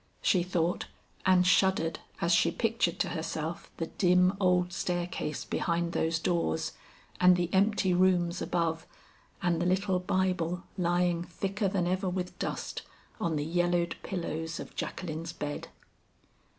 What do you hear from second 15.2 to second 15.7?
bed.